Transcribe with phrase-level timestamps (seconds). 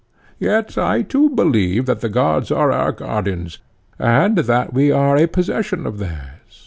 [0.39, 3.59] Yet I too believe that the gods are our guardians,
[3.99, 6.31] and that we are a possession of theirs.